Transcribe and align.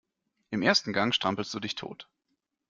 Im 0.49 0.63
ersten 0.63 0.93
Gang 0.93 1.13
strampelst 1.13 1.53
du 1.53 1.59
dich 1.59 1.75
tot. 1.75 2.09